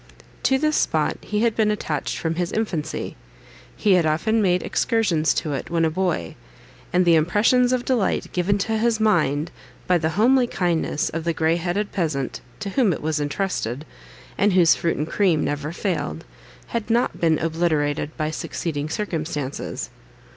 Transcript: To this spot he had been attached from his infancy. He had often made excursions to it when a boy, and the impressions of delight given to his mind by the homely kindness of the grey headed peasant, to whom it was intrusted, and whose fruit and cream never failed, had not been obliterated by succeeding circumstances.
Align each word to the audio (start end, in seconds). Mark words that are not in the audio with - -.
To 0.41 0.57
this 0.57 0.77
spot 0.77 1.17
he 1.21 1.41
had 1.43 1.55
been 1.55 1.69
attached 1.69 2.17
from 2.17 2.33
his 2.33 2.51
infancy. 2.51 3.15
He 3.77 3.93
had 3.93 4.03
often 4.07 4.41
made 4.41 4.63
excursions 4.63 5.31
to 5.35 5.53
it 5.53 5.69
when 5.69 5.85
a 5.85 5.91
boy, 5.91 6.33
and 6.91 7.05
the 7.05 7.13
impressions 7.13 7.71
of 7.71 7.85
delight 7.85 8.31
given 8.33 8.57
to 8.65 8.79
his 8.79 8.99
mind 8.99 9.51
by 9.85 9.99
the 9.99 10.09
homely 10.17 10.47
kindness 10.47 11.09
of 11.09 11.23
the 11.23 11.33
grey 11.33 11.57
headed 11.57 11.91
peasant, 11.91 12.41
to 12.61 12.69
whom 12.71 12.93
it 12.93 13.03
was 13.03 13.19
intrusted, 13.19 13.85
and 14.39 14.53
whose 14.53 14.73
fruit 14.73 14.97
and 14.97 15.07
cream 15.07 15.43
never 15.43 15.71
failed, 15.71 16.25
had 16.69 16.89
not 16.89 17.21
been 17.21 17.37
obliterated 17.37 18.17
by 18.17 18.31
succeeding 18.31 18.89
circumstances. 18.89 19.91